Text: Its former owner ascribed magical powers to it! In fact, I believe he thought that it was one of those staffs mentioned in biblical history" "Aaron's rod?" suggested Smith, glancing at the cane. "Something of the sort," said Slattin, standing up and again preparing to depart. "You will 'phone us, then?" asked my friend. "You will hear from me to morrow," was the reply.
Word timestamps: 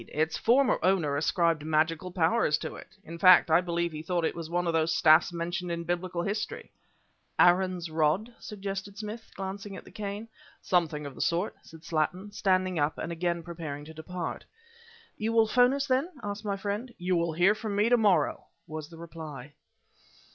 Its 0.07 0.35
former 0.35 0.79
owner 0.81 1.15
ascribed 1.15 1.63
magical 1.63 2.09
powers 2.11 2.57
to 2.57 2.73
it! 2.73 2.97
In 3.03 3.19
fact, 3.19 3.51
I 3.51 3.61
believe 3.61 3.91
he 3.91 4.01
thought 4.01 4.21
that 4.21 4.29
it 4.29 4.35
was 4.35 4.49
one 4.49 4.65
of 4.65 4.73
those 4.73 4.95
staffs 4.95 5.31
mentioned 5.31 5.71
in 5.71 5.83
biblical 5.83 6.23
history" 6.23 6.71
"Aaron's 7.39 7.91
rod?" 7.91 8.33
suggested 8.39 8.97
Smith, 8.97 9.29
glancing 9.35 9.77
at 9.77 9.83
the 9.85 9.91
cane. 9.91 10.27
"Something 10.59 11.05
of 11.05 11.13
the 11.13 11.21
sort," 11.21 11.53
said 11.61 11.83
Slattin, 11.83 12.33
standing 12.33 12.79
up 12.79 12.97
and 12.97 13.11
again 13.11 13.43
preparing 13.43 13.85
to 13.85 13.93
depart. 13.93 14.43
"You 15.19 15.33
will 15.33 15.45
'phone 15.45 15.71
us, 15.71 15.85
then?" 15.85 16.09
asked 16.23 16.43
my 16.43 16.57
friend. 16.57 16.91
"You 16.97 17.15
will 17.15 17.33
hear 17.33 17.53
from 17.53 17.75
me 17.75 17.87
to 17.89 17.97
morrow," 17.97 18.45
was 18.65 18.89
the 18.89 18.97
reply. 18.97 19.53